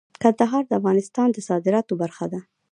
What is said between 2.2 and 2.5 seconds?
ده.